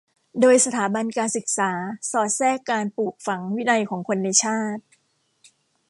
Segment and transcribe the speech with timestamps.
[0.39, 1.71] โดยสถาบันการศึกษา
[2.11, 4.83] สอดแทรกการปลูกฝังวินัยของคนในชาติ